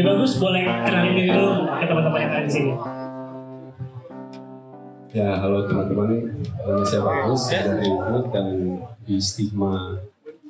[0.00, 2.72] Lebih bagus boleh kenalin diri dulu ke teman-teman yang ada di sini.
[5.12, 6.40] Ya, halo teman-teman.
[6.40, 10.00] Nama saya Bagus dari Ubud dan di Stigma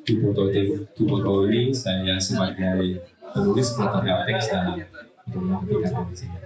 [0.07, 3.02] 2.0 ini saya sebagai
[3.34, 4.87] penulis kuratorial teks dan
[5.27, 6.37] penulis di sini.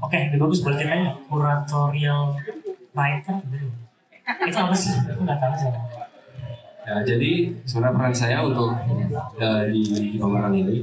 [0.00, 2.40] Oke, lebih bagus boleh ceritain kuratorial
[2.96, 3.36] writer.
[4.48, 4.96] Itu apa sih?
[5.12, 5.68] Aku nggak tahu sih.
[6.88, 8.72] Ya, jadi sebenarnya peran saya untuk
[9.44, 10.80] uh, di, di pameran ini,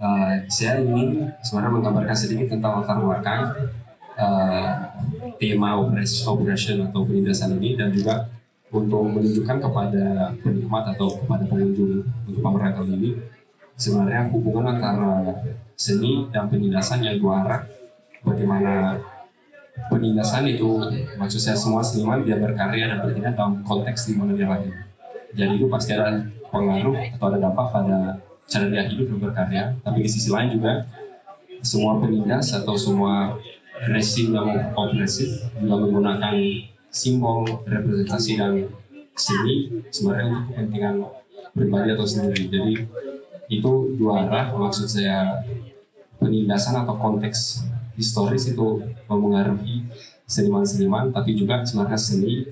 [0.00, 3.42] uh, saya ingin sebenarnya menggambarkan sedikit tentang latar belakang
[4.16, 4.70] uh,
[5.36, 8.28] tema operation, atau penindasan ini dan juga
[8.72, 13.10] untuk menunjukkan kepada penikmat atau kepada pengunjung untuk pameran kali ini
[13.76, 15.44] sebenarnya hubungan antara
[15.76, 17.62] seni dan penindasan yang dua arah.
[18.26, 18.98] Bagaimana
[19.92, 20.82] penindasan itu
[21.14, 24.74] maksud saya semua seniman dia berkarya dan bertindak dalam konteks di mana dia lahir.
[25.36, 27.98] Jadi itu pasti ada pengaruh atau ada dampak pada
[28.46, 29.64] cara dia hidup dan berkarya.
[29.82, 30.86] Tapi di sisi lain juga
[31.62, 33.34] semua penindas atau semua
[33.90, 36.34] resim yang opresif juga menggunakan
[36.88, 38.70] simbol representasi dan
[39.12, 40.94] seni sebenarnya untuk kepentingan
[41.52, 42.48] pribadi atau sendiri.
[42.48, 42.74] Jadi
[43.46, 45.44] itu dua arah maksud saya
[46.18, 49.86] penindasan atau konteks historis itu mempengaruhi
[50.26, 52.44] seniman-seniman tapi juga sebenarnya seni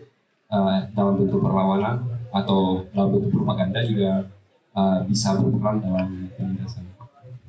[0.48, 4.30] uh, dalam bentuk perlawanan atau dalam bentuk propaganda juga
[4.74, 6.84] uh, bisa berperan dalam penindasan.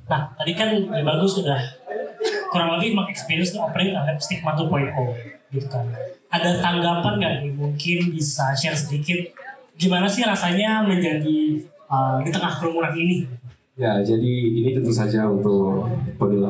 [0.05, 1.59] Nah, tadi kan ya bagus sudah
[2.53, 4.93] kurang lebih mengexperience operate terhadap stigma 2.0
[5.51, 5.85] gitu kan.
[6.29, 7.51] Ada tanggapan nggak nih?
[7.57, 9.33] Mungkin bisa share sedikit
[9.75, 13.27] gimana sih rasanya menjadi uh, di tengah kerumunan ini?
[13.75, 15.83] Ya, jadi ini tentu saja untuk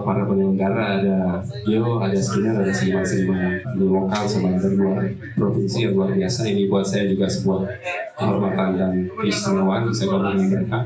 [0.05, 5.97] para penyelenggara ada Gio, ada Skinner, ada seniman-seniman di lokal sama dari luar provinsi yang
[5.97, 6.45] luar biasa.
[6.45, 7.65] Ini buat saya juga sebuah
[8.13, 10.79] kehormatan dan keistimewaan bisa gabung dengan mereka.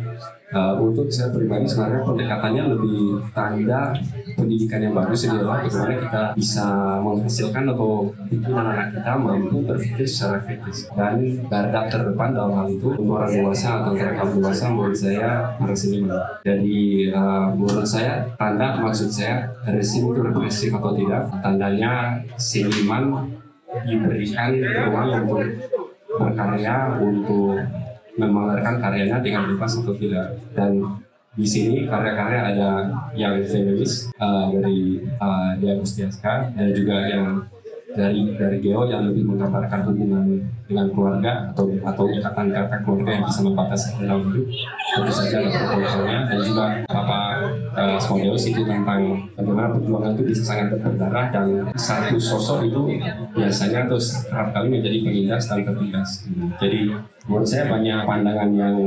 [0.50, 3.93] Uh, untuk saya pribadi sebenarnya pendekatannya lebih tanda
[4.33, 6.67] pendidikan yang bagus adalah bagaimana kita bisa
[7.05, 12.98] menghasilkan atau bikin anak-anak kita mampu berpikir secara kritis dan garda terdepan dalam hal itu
[12.98, 16.17] untuk orang dewasa atau mereka dewasa menurut saya para seniman.
[16.42, 16.82] Jadi
[17.14, 23.30] uh, menurut saya tanda maksud saya resim itu represif atau tidak tandanya seniman
[23.86, 25.45] diberikan ruang untuk
[26.09, 27.61] berkarya untuk
[28.20, 30.36] memamerkan karyanya dengan bebas atau tidak.
[30.52, 30.84] Dan
[31.40, 32.70] di sini karya-karya ada
[33.16, 37.48] yang feminis uh, dari uh, Dia Gustiaska dan juga yang
[37.98, 40.26] dari dari Geo yang lebih menggambarkan hubungan
[40.70, 44.45] dengan keluarga atau atau ikatan kata keluarga yang bisa membatasi dalam hidup.
[44.94, 47.20] Tentu saja ada protokolnya dan juga apa
[47.73, 47.98] uh,
[48.38, 49.02] itu tentang
[49.33, 52.82] bagaimana perjuangan itu bisa sangat berdarah dan satu sosok itu
[53.33, 56.10] biasanya terus kerap kali menjadi penindas dan tertindas.
[56.61, 56.94] Jadi
[57.26, 58.77] menurut saya banyak pandangan yang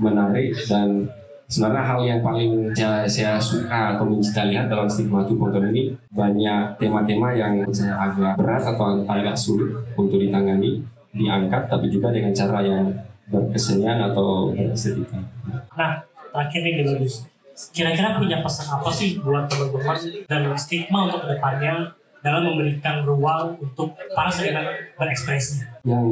[0.00, 1.10] menarik dan
[1.48, 6.76] sebenarnya hal yang paling saya, saya suka atau kita lihat dalam stigma tubuh ini banyak
[6.76, 10.84] tema-tema yang saya agak berat atau agak sulit untuk ditangani
[11.16, 12.92] diangkat tapi juga dengan cara yang
[13.32, 15.24] berkesenian atau berestetika.
[15.72, 17.24] Nah, terakhir nih bagus.
[17.72, 19.98] Kira-kira punya pesan apa sih buat teman-teman
[20.28, 21.90] dan stigma untuk ke depannya
[22.22, 25.64] dalam memberikan ruang untuk para seniman berekspresi?
[25.82, 26.06] Yang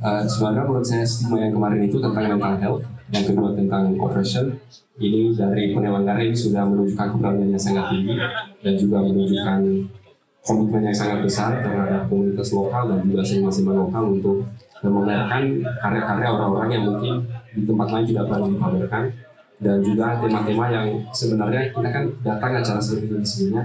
[0.00, 4.56] uh, sebenarnya menurut saya stigma yang kemarin itu tentang mental health yang kedua tentang operation
[4.96, 8.16] ini dari penyelenggara ini sudah menunjukkan keberanian yang sangat tinggi
[8.64, 9.60] dan juga menunjukkan
[10.42, 14.36] komitmen yang sangat besar terhadap komunitas lokal dan juga seniman-seniman lokal untuk
[14.82, 17.14] memamerkan karya-karya orang-orang yang mungkin
[17.54, 19.04] di tempat lain tidak pernah dipamerkan.
[19.62, 23.62] Dan juga tema-tema yang sebenarnya kita kan datang acara seperti ini sebelumnya.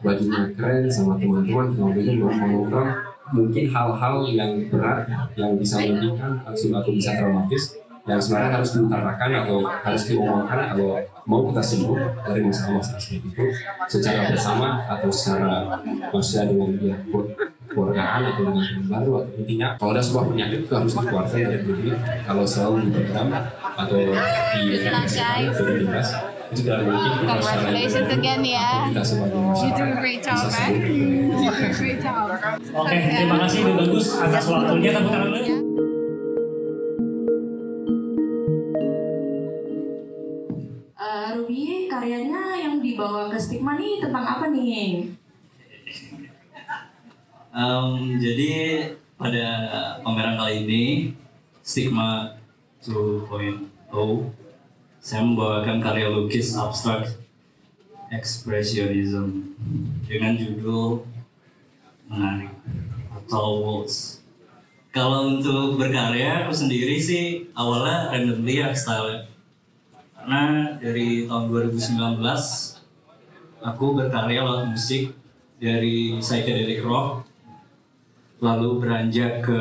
[0.00, 2.88] Bajunya keren sama teman-teman kemudian ngobrol
[3.32, 5.04] mungkin hal-hal yang berat
[5.36, 11.40] yang bisa menyedihkan atau bisa traumatis yang sebenarnya harus diutarakan atau harus diomongkan kalau mau
[11.48, 13.44] kita sembuh dari masalah-masalah seperti itu
[13.88, 15.80] secara bersama atau secara
[16.12, 16.96] maksudnya dengan dia
[17.72, 21.64] keluargaan atau dengan yang baru atau intinya kalau ada sebuah penyakit itu harus dikeluarkan dari
[21.64, 21.90] diri
[22.28, 23.98] kalau selalu dipendam atau
[24.52, 26.08] di atau ditindas
[26.52, 28.68] itu tidak mungkin kita Congratulations again ya.
[28.92, 30.70] kita sebagai You do a great job, man.
[30.76, 32.30] You do a great job.
[32.76, 34.90] Oke, terima kasih bagus atas waktunya.
[34.92, 35.73] Tepuk tangan dulu.
[43.74, 45.10] Stigma nih tentang apa nih?
[47.50, 48.50] Um, jadi
[49.18, 49.46] pada
[49.98, 50.84] pameran kali ini
[51.58, 52.38] Stigma
[52.86, 53.66] 2.0
[55.02, 57.18] saya membawakan karya lukis abstrak
[58.14, 59.58] ekspresionism
[60.06, 61.02] dengan judul
[62.06, 62.54] menarik
[63.10, 64.22] atau waltz.
[64.94, 69.26] Kalau untuk berkarya aku sendiri sih awalnya randomly ya style
[70.14, 72.73] karena dari tahun 2019
[73.64, 75.16] aku berkarya lewat musik
[75.56, 77.24] dari psychedelic rock,
[78.44, 79.60] lalu beranjak ke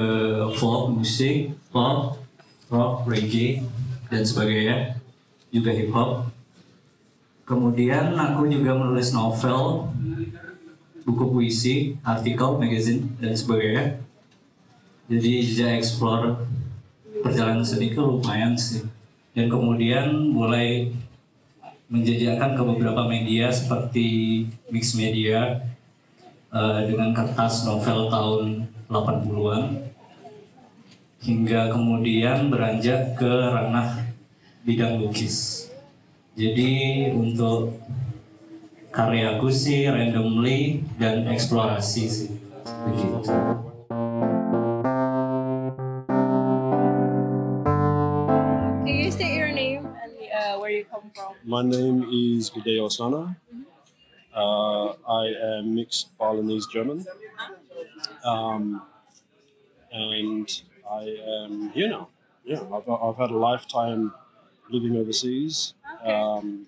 [0.60, 2.20] folk musik, pop,
[2.68, 3.64] rock, reggae,
[4.12, 5.00] dan sebagainya,
[5.56, 6.28] juga hip hop.
[7.48, 9.88] Kemudian aku juga menulis novel,
[11.08, 14.04] buku puisi, artikel, magazine, dan sebagainya.
[15.08, 16.44] Jadi saya explore
[17.24, 18.84] perjalanan seni ke lumayan sih.
[19.36, 20.92] Dan kemudian mulai
[21.94, 24.08] menjajakan ke beberapa media seperti
[24.74, 25.62] mix media
[26.50, 29.94] eh, dengan kertas novel tahun 80-an
[31.22, 34.10] hingga kemudian beranjak ke ranah
[34.66, 35.70] bidang lukis.
[36.34, 37.78] Jadi untuk
[38.90, 42.32] karyaku sih randomly dan eksplorasi sih
[42.90, 43.22] begitu.
[51.16, 51.36] From?
[51.44, 53.38] My name is Gideo Sana.
[54.36, 55.26] Uh, I
[55.58, 57.06] am mixed Balinese German.
[58.24, 58.82] Um,
[59.92, 60.50] and
[60.90, 61.04] I
[61.44, 62.10] am here now.
[62.44, 64.14] Yeah, I've, I've had a lifetime
[64.70, 65.74] living overseas.
[66.04, 66.68] Um,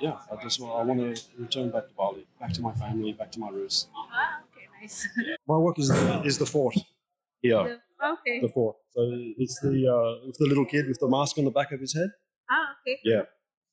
[0.00, 3.30] yeah, I just I want to return back to Bali, back to my family, back
[3.32, 3.88] to my roots.
[3.94, 5.06] Ah, okay, nice.
[5.46, 6.74] My work is the, is the fort
[7.42, 8.40] here, okay.
[8.40, 8.76] the fort.
[8.94, 9.02] So
[9.36, 11.94] it's the uh, with the little kid with the mask on the back of his
[11.94, 12.10] head.
[12.50, 12.98] Ah, okay.
[13.04, 13.22] Yeah,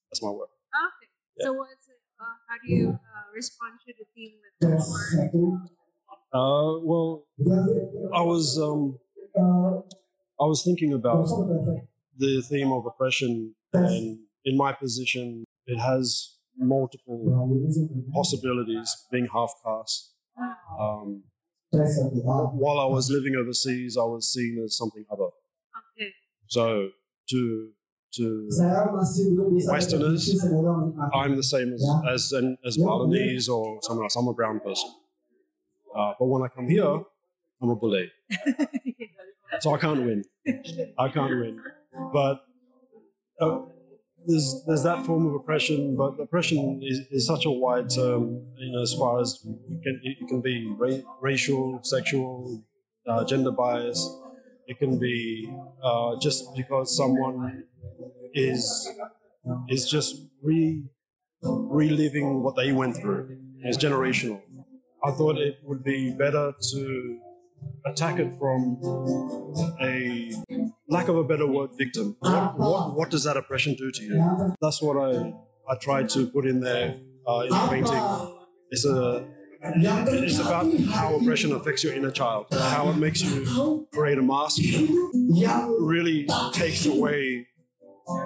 [0.09, 0.49] that's my work.
[0.73, 1.09] Okay.
[1.39, 5.69] So what's it, uh, how do you uh, respond to the theme with the?
[6.33, 7.25] Uh, well,
[8.13, 8.99] I was um,
[10.39, 11.27] I was thinking about
[12.17, 18.95] the theme of oppression, and in my position, it has multiple possibilities.
[19.11, 20.13] Being half caste,
[20.79, 21.23] um,
[21.71, 25.29] while I was living overseas, I was seen as something other.
[25.95, 26.11] Okay.
[26.47, 26.89] So
[27.29, 27.69] to
[28.13, 28.47] to
[29.67, 30.45] Westerners,
[31.13, 34.15] I'm the same as as an, as Balinese or someone else.
[34.15, 34.89] I'm a brown person.
[35.95, 37.01] Uh, but when I come here,
[37.61, 38.11] I'm a bully.
[39.59, 40.23] so I can't win.
[40.97, 41.61] I can't win.
[42.13, 42.41] But
[43.39, 43.59] uh,
[44.25, 48.45] there's there's that form of oppression, but oppression is, is such a wide term.
[48.57, 52.63] You know, as far as it can, it can be ra- racial, sexual,
[53.07, 54.09] uh, gender bias.
[54.67, 55.49] It can be
[55.81, 57.63] uh, just because someone
[58.33, 58.89] is
[59.69, 60.83] is just re
[61.41, 63.37] reliving what they went through.
[63.61, 64.41] It's generational.
[65.03, 67.19] I thought it would be better to
[67.85, 68.77] attack it from
[69.81, 70.31] a
[70.89, 72.15] lack of a better word victim.
[72.19, 74.55] What, what, what does that oppression do to you?
[74.61, 75.33] That's what I,
[75.69, 78.03] I tried to put in there uh, in the painting.
[78.69, 79.25] It's a
[79.61, 84.61] it's about how oppression affects your inner child, how it makes you create a mask,
[85.79, 87.47] really takes away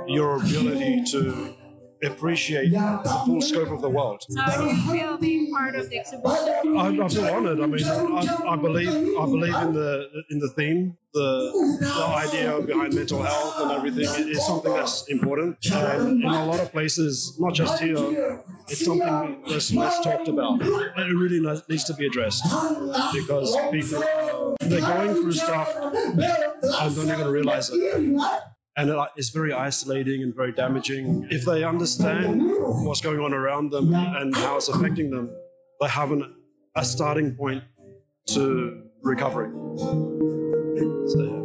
[0.07, 1.55] your ability to
[2.03, 4.23] appreciate the full scope of the world.
[4.27, 6.77] So how do you feel being part of the exhibition?
[6.77, 7.59] I, I feel honoured.
[7.61, 12.61] I mean, I, I believe I believe in the in the theme, the the idea
[12.61, 15.57] behind mental health and everything is something that's important.
[15.71, 20.61] And in a lot of places, not just here, it's something that's less talked about.
[20.61, 21.39] It really
[21.69, 22.43] needs to be addressed
[23.13, 24.03] because people
[24.61, 27.77] they're going through stuff and don't even going to realise it.
[28.77, 31.27] And it's very isolating and very damaging.
[31.29, 32.41] If they understand
[32.87, 35.29] what's going on around them and how it's affecting them,
[35.81, 36.23] they have an,
[36.75, 37.63] a starting point
[38.27, 39.51] to recovery.
[41.11, 41.41] So, yeah.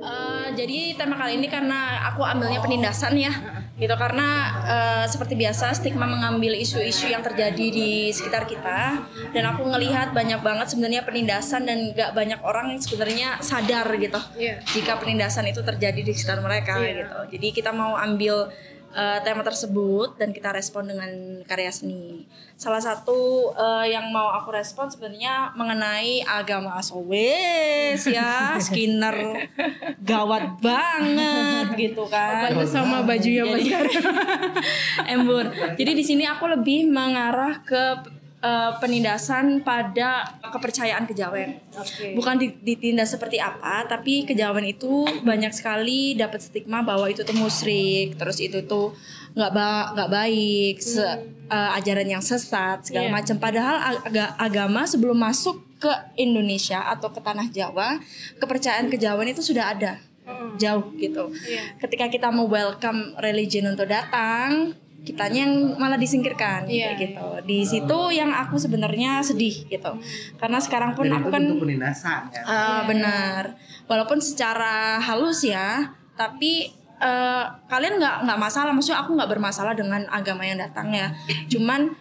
[0.00, 4.28] Eh, jadi tema kali ini karena aku ambilnya penindasan ya gitu karena
[4.62, 10.38] eh, seperti biasa stigma mengambil isu-isu yang terjadi di sekitar kita dan aku ngelihat banyak
[10.40, 14.62] banget sebenarnya penindasan dan gak banyak orang yang sebenarnya sadar gitu Iya.
[14.64, 17.02] jika penindasan itu terjadi di sekitar mereka Iya.
[17.02, 18.46] gitu jadi kita mau ambil
[18.94, 21.10] eh, tema tersebut dan kita respon dengan
[21.44, 22.24] karya seni.
[22.54, 29.50] Salah satu eh, yang mau aku respon sebenarnya mengenai agama asowes ya Skinner
[30.00, 32.54] gawat banget gitu kan.
[32.54, 33.98] Pantes sama bajunya Mas Jadi-
[35.14, 41.56] embur jadi di sini aku lebih mengarah ke eh, penindasan pada kepercayaan kejawen.
[42.12, 47.32] Bukan di- ditindas seperti apa tapi kejawen itu banyak sekali dapat stigma bahwa itu tuh
[47.34, 48.92] musyrik terus itu tuh
[49.32, 53.14] nggak ba- nggak baik se- eh, ajaran yang sesat segala Iya.
[53.14, 53.36] macam.
[53.38, 57.96] Padahal aga- agama sebelum masuk ke Indonesia atau ke tanah Jawa
[58.34, 59.96] kepercayaan kejawen itu sudah ada.
[60.56, 61.28] Jauh gitu.
[61.34, 61.76] Iya.
[61.78, 64.72] ketika kita mau welcome religion untuk datang
[65.04, 66.96] kitanya yang malah disingkirkan Iya.
[66.96, 69.92] kayak gitu di situ yang aku sebenarnya sedih gitu
[70.34, 72.42] karena sekarang pun Dan aku itu kan penindasan ya.
[72.42, 73.52] Ah, benar.
[73.84, 80.08] Walaupun secara halus ya, tapi eh, kalian nggak nggak masalah maksudnya aku nggak bermasalah dengan
[80.08, 81.12] agama yang datang ya
[81.50, 81.92] cuman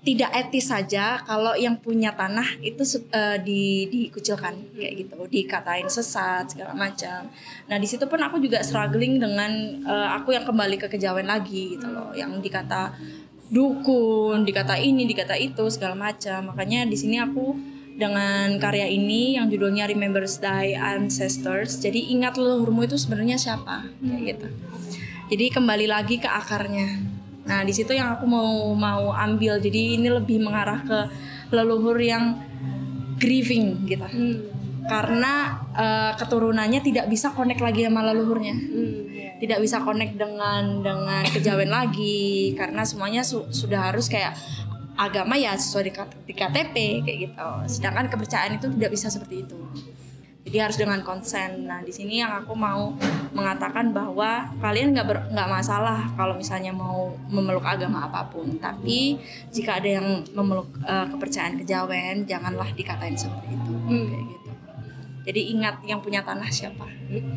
[0.00, 2.80] tidak etis saja kalau yang punya tanah itu
[3.12, 7.28] eh, di dikucilkan kayak gitu dikatain sesat segala macam
[7.68, 9.52] nah di situ pun aku juga struggling dengan
[9.84, 12.96] eh, aku yang kembali ke kejawen lagi gitu loh yang dikata
[13.52, 17.52] dukun dikata ini dikata itu segala macam makanya di sini aku
[18.00, 21.76] dengan karya ini yang judulnya Remembers Thy Ancestors.
[21.84, 24.48] Jadi ingat leluhurmu itu sebenarnya siapa kayak gitu.
[25.36, 27.19] Jadi kembali lagi ke akarnya.
[27.46, 29.56] Nah, di situ yang aku mau mau ambil.
[29.58, 30.98] Jadi ini lebih mengarah ke
[31.50, 32.36] leluhur yang
[33.16, 34.04] grieving gitu.
[34.86, 38.54] Karena eh, keturunannya tidak bisa connect lagi sama leluhurnya.
[39.40, 44.36] Tidak bisa connect dengan dengan kejawen lagi karena semuanya su- sudah harus kayak
[45.00, 45.88] agama ya sesuai
[46.28, 47.48] di KTP kayak gitu.
[47.64, 49.56] Sedangkan kepercayaan itu tidak bisa seperti itu.
[50.50, 51.70] Jadi harus dengan konsen.
[51.70, 52.90] Nah di sini yang aku mau
[53.30, 58.58] mengatakan bahwa kalian nggak ber- nggak masalah kalau misalnya mau memeluk agama apa pun.
[58.58, 59.14] Tapi
[59.54, 63.72] jika ada yang memeluk eh, kepercayaan kejawen, janganlah dikatain seperti itu.
[64.10, 64.50] Kayak gitu.
[65.30, 66.90] Jadi ingat yang punya tanah siapa,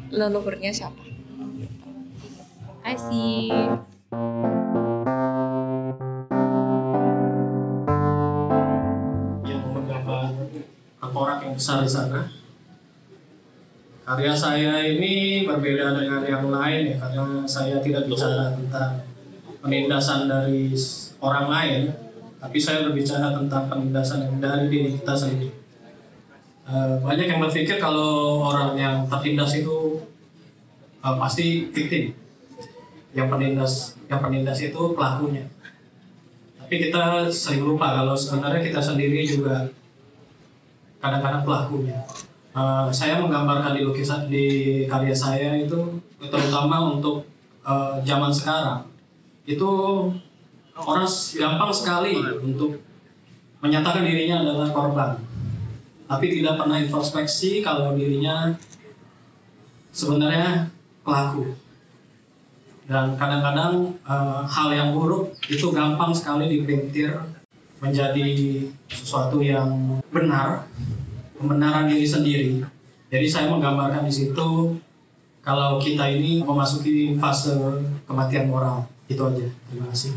[0.09, 1.05] leluhurnya siapa.
[2.81, 3.53] I see.
[9.45, 10.33] yang menggambar
[10.97, 12.42] tengkorak yang besar di sana.
[14.03, 18.99] Karya saya ini berbeda dengan yang lain ya karena saya tidak bicara tentang
[19.63, 20.75] penindasan dari
[21.23, 21.81] orang lain,
[22.35, 25.55] tapi saya berbicara tentang penindasan yang dari diri kita sendiri.
[26.67, 30.03] Eh, banyak yang berpikir kalau orang yang tertindas itu
[30.99, 32.11] eh, pasti victim,
[33.15, 35.47] yang penindas yang penindas itu pelakunya.
[36.59, 39.71] Tapi kita sering lupa kalau sebenarnya kita sendiri juga
[40.99, 42.03] kadang-kadang pelakunya.
[42.53, 44.45] Eh, saya menggambarkan di lukisan di
[44.85, 47.25] karya saya itu terutama untuk
[47.65, 48.85] eh, zaman sekarang.
[49.41, 49.69] Itu
[50.77, 52.13] orang gampang sekali
[52.45, 52.77] untuk
[53.57, 55.11] menyatakan dirinya adalah korban,
[56.05, 58.53] tapi tidak pernah introspeksi kalau dirinya
[59.89, 60.69] sebenarnya
[61.01, 61.57] pelaku.
[62.85, 67.17] Dan kadang-kadang eh, hal yang buruk itu gampang sekali dipelintir
[67.81, 70.69] menjadi sesuatu yang benar
[71.37, 72.49] pembenaran diri sendiri.
[73.13, 74.77] Jadi saya menggambarkan di situ
[75.43, 77.53] kalau kita ini memasuki fase
[78.07, 78.87] kematian moral.
[79.05, 79.45] Itu aja.
[79.69, 80.15] Terima kasih.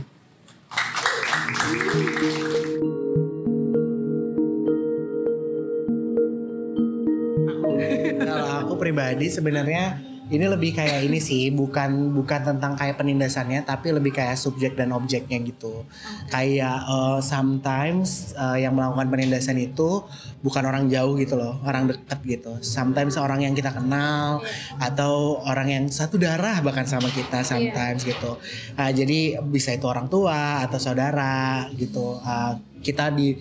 [8.16, 13.94] Kalau aku pribadi sebenarnya ini lebih kayak ini sih, bukan bukan tentang kayak penindasannya, tapi
[13.94, 15.86] lebih kayak subjek dan objeknya gitu.
[16.30, 20.02] Kayak eh, sometimes eh, yang melakukan penindasan itu
[20.42, 22.52] bukan orang jauh gitu loh, orang dekat gitu.
[22.62, 24.42] Sometimes orang yang kita kenal
[24.82, 28.38] atau orang yang satu darah bahkan sama kita sometimes gitu.
[28.74, 32.18] Ah, jadi bisa itu orang tua atau saudara gitu.
[32.26, 33.34] Ah, kita di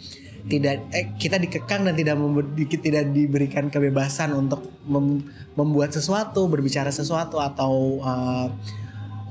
[0.45, 5.25] tidak eh, kita dikekang dan tidak member- di- tidak diberikan kebebasan untuk mem-
[5.57, 8.47] membuat sesuatu berbicara sesuatu atau eh,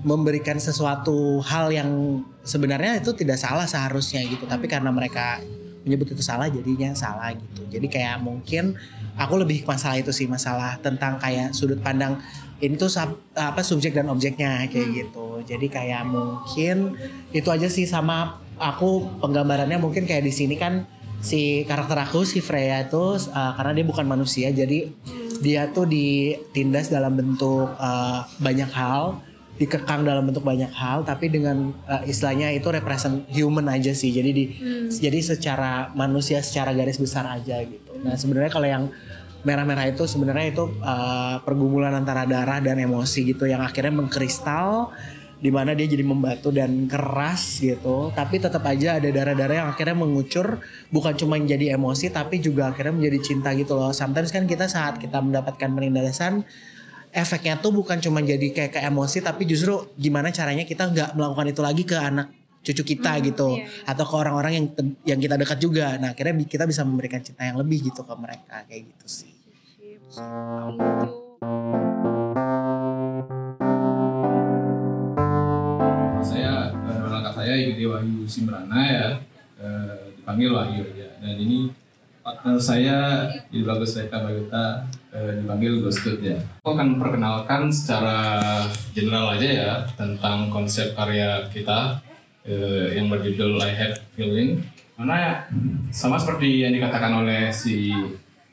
[0.05, 4.45] memberikan sesuatu hal yang sebenarnya itu tidak salah seharusnya gitu.
[4.45, 5.41] Tapi karena mereka
[5.85, 7.63] menyebut itu salah jadinya salah gitu.
[7.73, 8.77] Jadi kayak mungkin
[9.17, 12.19] aku lebih masalah itu sih masalah tentang kayak sudut pandang
[12.59, 15.41] ini tuh sub- apa subjek dan objeknya kayak gitu.
[15.45, 16.97] Jadi kayak mungkin
[17.33, 20.89] itu aja sih sama aku penggambarannya mungkin kayak di sini kan
[21.25, 24.93] si karakter aku si Freya itu uh, karena dia bukan manusia jadi
[25.41, 31.71] dia tuh ditindas dalam bentuk uh, banyak hal dikekang dalam bentuk banyak hal tapi dengan
[31.87, 34.11] uh, istilahnya itu represent human aja sih.
[34.11, 34.45] Jadi di
[34.91, 37.95] jadi secara manusia secara garis besar aja gitu.
[38.03, 38.85] Nah sebenarnya kalau yang
[39.47, 44.91] merah-merah itu sebenarnya itu uh, pergumulan antara darah dan emosi gitu yang akhirnya mengkristal
[45.45, 48.09] di mana dia jadi membatu dan keras gitu.
[48.17, 52.97] Tapi tetap aja ada darah-darah yang akhirnya mengucur bukan cuma jadi emosi tapi juga akhirnya
[52.97, 53.93] menjadi cinta gitu loh.
[53.93, 56.49] Sometimes kan kita saat kita mendapatkan penindasan
[57.13, 61.47] efeknya tuh bukan cuma jadi kayak ke emosi tapi justru gimana caranya kita nggak melakukan
[61.53, 62.33] itu lagi ke anak
[62.65, 63.61] cucu kita gitu.
[63.85, 64.67] atau ke orang-orang yang
[65.05, 66.01] yang kita dekat juga.
[66.01, 69.35] Nah akhirnya kita bisa memberikan cinta yang lebih gitu ke mereka kayak gitu sih
[80.35, 81.71] dipanggil Wahyu aja dan ini
[82.27, 84.83] partner saya di Bagus Reka Bayuta
[85.15, 86.35] eh, dipanggil Gostut ya.
[86.59, 88.19] Aku akan perkenalkan secara
[88.91, 92.03] general aja ya tentang konsep karya kita
[92.43, 94.59] eh, yang berjudul I Have Feeling.
[94.99, 95.47] Mana
[95.95, 97.95] sama seperti yang dikatakan oleh si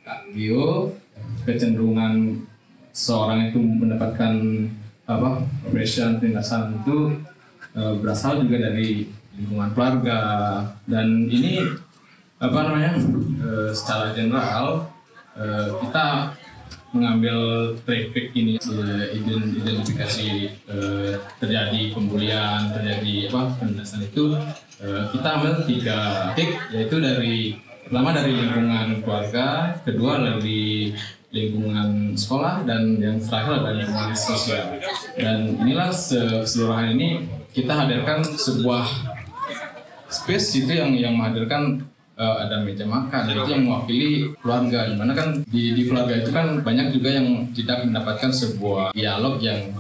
[0.06, 0.94] Kak Gio
[1.42, 2.46] kecenderungan
[2.94, 4.38] seorang itu mendapatkan
[5.10, 7.18] apa operation penindasan itu
[7.74, 10.20] eh, berasal juga dari lingkungan keluarga.
[10.88, 11.64] Dan ini
[12.42, 12.98] apa namanya
[13.42, 14.90] eh, secara general
[15.38, 16.34] eh, kita
[16.92, 18.60] mengambil traffic ini
[19.16, 20.30] ident- identifikasi
[20.68, 24.36] eh, terjadi pembulian terjadi apa penindasan itu
[24.84, 25.98] eh, kita ambil tiga
[26.36, 27.56] titik yaitu dari
[27.88, 30.92] pertama dari lingkungan keluarga kedua dari
[31.32, 34.76] lingkungan sekolah dan yang terakhir adalah lingkungan sosial.
[35.16, 37.24] Dan inilah se- keseluruhan ini
[37.56, 39.11] kita hadirkan sebuah
[40.12, 41.88] space itu yang yang menghadirkan
[42.20, 44.10] eh, ada meja makan itu yang mewakili
[44.44, 44.92] keluarga.
[44.92, 49.40] Di mana kan di, di keluarga itu kan banyak juga yang tidak mendapatkan sebuah dialog
[49.40, 49.72] yang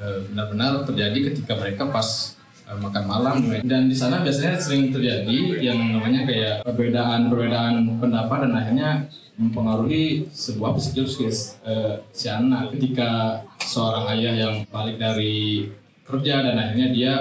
[0.00, 2.34] eh, benar-benar terjadi ketika mereka pas
[2.66, 3.36] eh, makan malam.
[3.62, 8.90] Dan di sana biasanya sering terjadi yang namanya kayak perbedaan-perbedaan pendapat dan akhirnya
[9.36, 12.72] mempengaruhi sebuah psikis eh, si anak.
[12.72, 15.68] Ketika seorang ayah yang balik dari
[16.04, 17.14] kerja dan akhirnya dia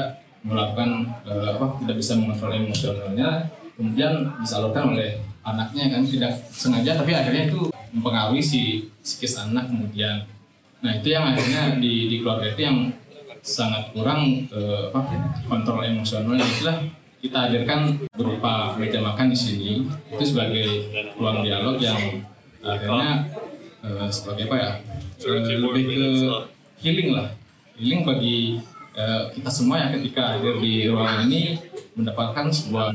[0.43, 7.11] melakukan eh, apa tidak bisa mengontrol emosionalnya kemudian disalurkan oleh anaknya kan tidak sengaja tapi
[7.11, 8.61] akhirnya itu mempengaruhi si
[9.03, 10.25] psikis anak kemudian.
[10.81, 12.77] Nah itu yang akhirnya di, di keluarga itu yang
[13.43, 14.99] sangat kurang eh, apa
[15.51, 16.77] kontrol emosionalnya itulah
[17.23, 19.71] kita hadirkan berupa meja makan di sini.
[20.11, 22.23] Itu sebagai ruang dialog yang
[22.63, 23.27] akhirnya
[23.83, 24.71] eh, sebagai apa ya
[25.27, 26.07] eh, lebih ke
[26.81, 27.29] healing lah.
[27.77, 31.57] Healing bagi eh, kita semua yang ketika hadir di ruangan ini
[31.93, 32.93] mendapatkan sebuah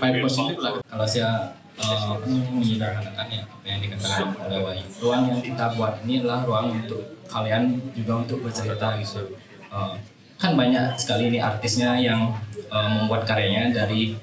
[0.00, 0.72] vibe positif lah.
[0.86, 6.22] Kalau saya eh, menyederhanakan ya apa yang dikatakan oleh Wahyu ruang yang kita buat ini
[6.22, 9.22] adalah ruang untuk kalian juga untuk bercerita gitu.
[9.70, 9.94] Eh,
[10.40, 12.34] kan banyak sekali ini artisnya yang
[12.70, 14.14] eh, membuat karyanya dari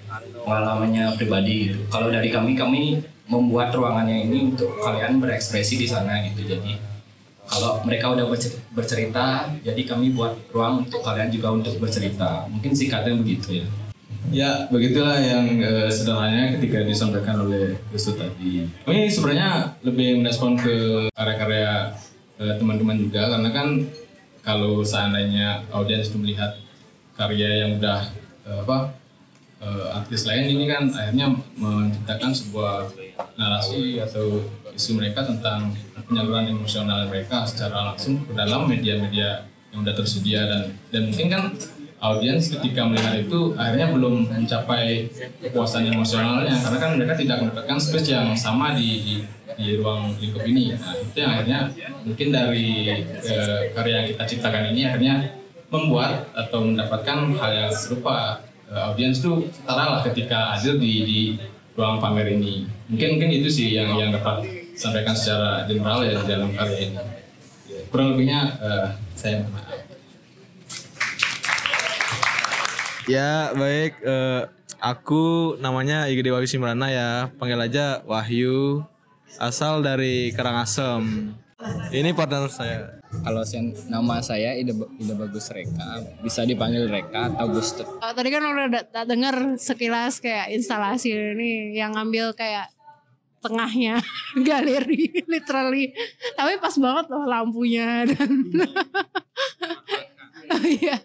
[0.47, 1.79] pengalamannya pribadi gitu.
[1.91, 6.47] Kalau dari kami kami membuat ruangannya ini untuk kalian berekspresi di sana gitu.
[6.47, 6.86] Jadi
[7.47, 12.75] kalau mereka udah bercer- bercerita jadi kami buat ruang untuk kalian juga untuk bercerita mungkin
[12.75, 13.67] singkatnya begitu ya
[14.27, 18.67] Ya, begitulah yang eh, sederhananya ketika disampaikan oleh Yusuf tadi.
[18.67, 21.95] Ini sebenarnya lebih merespon ke karya-karya
[22.35, 23.67] eh, teman-teman juga karena kan
[24.43, 26.59] kalau seandainya audiens itu melihat
[27.15, 28.03] karya yang udah
[28.43, 28.77] eh, apa
[29.95, 32.93] artis lain ini kan akhirnya menciptakan sebuah
[33.37, 35.73] narasi atau isu mereka tentang
[36.05, 40.61] penyaluran emosional mereka secara langsung ke dalam media-media yang udah tersedia dan
[40.93, 41.43] dan mungkin kan
[41.97, 45.09] audiens ketika melihat itu akhirnya belum mencapai
[45.41, 49.15] kepuasan emosionalnya karena kan mereka tidak mendapatkan space yang sama di, di,
[49.57, 50.77] di ruang lingkup ini.
[50.77, 51.59] Nah, itu yang akhirnya
[52.05, 55.15] mungkin dari eh, karya yang kita ciptakan ini akhirnya
[55.73, 61.19] membuat atau mendapatkan hal yang serupa Eh, audiens itu setara lah ketika hadir di, di
[61.77, 62.65] ruang pamer ini.
[62.89, 64.41] Mungkin mungkin itu sih yang yang dapat
[64.73, 66.97] sampaikan secara general ya dalam karya ini.
[67.93, 69.77] Kurang lebihnya eh, saya maaf.
[73.07, 74.41] Ya baik, eh,
[74.83, 78.83] aku namanya Igede Wahyu Simrana ya, panggil aja Wahyu,
[79.39, 81.31] asal dari Karangasem.
[81.93, 82.96] Ini partner saya.
[83.19, 85.87] Kalau sen- nama saya Ida, Ida Bagus Reka,
[86.19, 87.85] bisa dipanggil Reka atau Gustet.
[87.85, 92.71] Uh, tadi kan udah da- da- dengar sekilas kayak instalasi ini yang ngambil kayak
[93.39, 93.99] tengahnya
[94.47, 95.91] galeri literally.
[96.33, 98.29] Tapi pas banget loh lampunya dan
[100.47, 100.95] Oh iya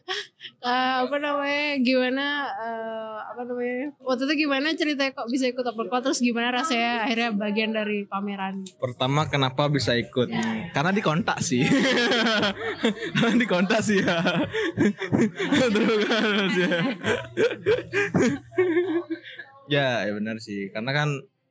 [0.62, 5.98] Eh, apa namanya gimana eh, apa namanya waktu itu gimana ceritanya kok bisa ikut call
[5.98, 10.30] terus gimana rasanya akhirnya bagian dari pameran Pertama kenapa bisa ikut?
[10.70, 11.66] Karena dikontak sih.
[13.18, 14.22] Karena dikontak sih ya.
[15.66, 16.72] Terus ya.
[19.66, 20.70] ya, ya benar sih.
[20.70, 21.08] Karena kan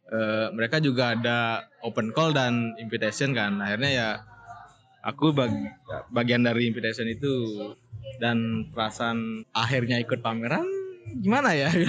[0.07, 3.59] eh, mereka juga ada open call dan invitation kan.
[3.59, 4.09] Akhirnya ya
[5.03, 5.75] aku bag-
[6.13, 7.31] bagian dari invitation itu
[8.21, 10.65] dan perasaan akhirnya ikut pameran
[11.19, 11.67] gimana ya?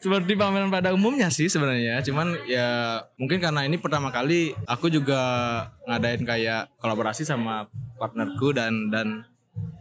[0.00, 2.00] Seperti pameran pada umumnya sih sebenarnya.
[2.04, 5.20] Cuman ya mungkin karena ini pertama kali aku juga
[5.84, 7.68] ngadain kayak kolaborasi sama
[8.00, 9.28] partnerku dan dan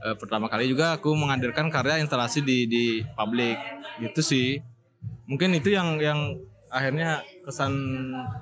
[0.03, 3.55] eh, pertama kali juga aku menghadirkan karya instalasi di di publik.
[4.03, 4.47] Gitu sih.
[5.23, 6.35] Mungkin itu yang yang
[6.67, 7.73] akhirnya kesan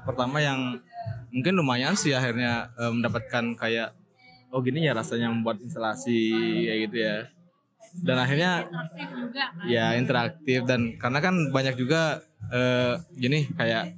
[0.03, 0.82] pertama yang
[1.30, 3.93] mungkin lumayan sih akhirnya eh, mendapatkan kayak
[4.51, 6.31] oh gini ya rasanya membuat instalasi
[6.67, 7.17] kayak gitu ya.
[8.03, 8.67] Dan akhirnya
[9.65, 13.95] ya interaktif dan karena kan banyak juga eh, gini kayak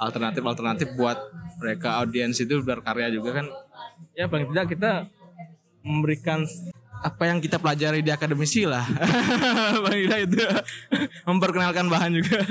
[0.00, 1.20] alternatif alternatif buat
[1.60, 3.46] mereka audiens itu berkarya juga kan.
[4.16, 4.92] Ya paling tidak kita
[5.84, 6.44] memberikan
[7.00, 8.84] apa yang kita pelajari di akademisi lah.
[9.84, 10.36] Paling tidak itu.
[11.28, 12.44] Memperkenalkan bahan juga.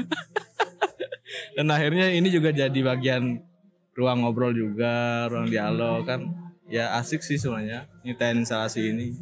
[1.57, 3.45] Dan akhirnya ini juga jadi bagian
[3.93, 9.17] ruang ngobrol juga ruang dialog kan ya asik sih sebenarnya nyiptain instalasi ini.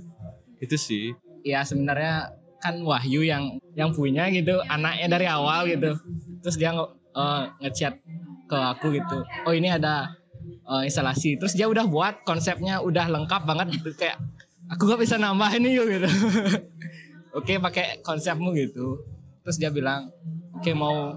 [0.62, 1.16] Itu sih.
[1.42, 5.96] Ya sebenarnya kan Wahyu yang yang punya gitu anaknya dari awal gitu.
[6.44, 7.98] Terus dia uh, ngechat
[8.48, 9.24] ke aku gitu.
[9.48, 10.12] Oh ini ada
[10.68, 11.40] uh, instalasi.
[11.40, 13.90] Terus dia udah buat konsepnya udah lengkap banget gitu.
[13.96, 14.20] Kayak
[14.68, 16.10] aku gak bisa nambahin nih yuk gitu.
[17.38, 19.00] Oke pakai konsepmu gitu.
[19.48, 20.12] Terus dia bilang
[20.58, 21.14] oke mau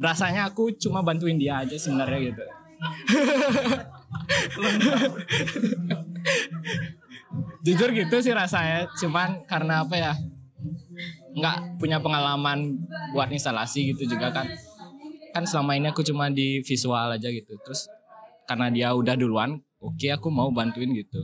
[0.00, 2.42] rasanya aku cuma bantuin dia aja sebenarnya gitu
[7.62, 10.12] jujur gitu sih rasanya cuman karena apa ya
[11.32, 12.76] nggak punya pengalaman
[13.16, 14.46] buat instalasi gitu juga kan.
[15.32, 17.88] Kan selama ini aku cuma di visual aja gitu terus
[18.44, 21.22] karena dia udah duluan oke okay, aku mau bantuin gitu.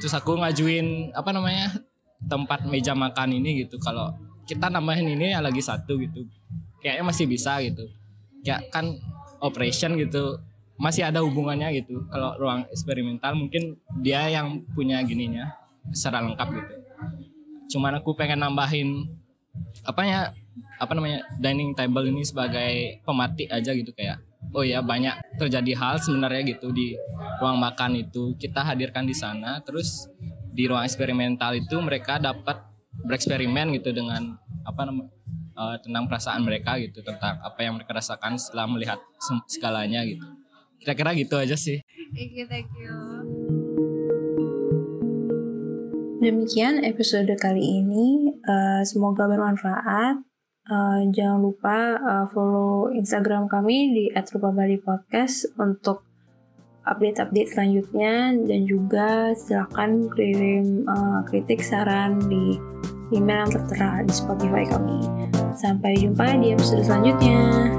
[0.00, 1.76] Terus aku ngajuin apa namanya
[2.24, 3.76] tempat meja makan ini gitu.
[3.76, 4.16] Kalau
[4.48, 6.24] kita nambahin ini ya lagi satu gitu
[6.80, 7.84] kayaknya masih bisa gitu.
[8.46, 8.96] Kayak kan
[9.44, 10.40] operation gitu
[10.78, 12.06] masih ada hubungannya gitu.
[12.08, 15.50] Kalau ruang eksperimental mungkin dia yang punya gininya
[15.90, 16.74] secara lengkap gitu.
[17.76, 19.04] Cuman aku pengen nambahin
[19.84, 20.20] apa ya
[20.78, 24.22] apa namanya dining table ini sebagai pemati aja gitu kayak
[24.54, 26.94] oh ya banyak terjadi hal sebenarnya gitu di
[27.42, 28.38] ruang makan itu.
[28.38, 30.06] Kita hadirkan di sana terus
[30.54, 32.62] di ruang eksperimental itu mereka dapat
[33.02, 35.10] bereksperimen gitu dengan apa namanya
[35.58, 38.98] uh, tentang perasaan mereka gitu tentang apa yang mereka rasakan setelah melihat
[39.46, 40.37] segalanya gitu
[40.88, 41.84] kira-kira gitu aja sih
[42.16, 43.18] thank you thank you
[46.18, 48.34] Demikian episode kali ini.
[48.42, 50.18] Uh, semoga bermanfaat.
[50.66, 56.02] Uh, jangan lupa uh, follow Instagram kami di @rupabali_podcast untuk
[56.84, 62.58] update-update selanjutnya dan juga silakan kirim uh, kritik saran di
[63.14, 64.98] email yang tertera di Spotify kami.
[65.54, 67.78] Sampai jumpa di episode selanjutnya.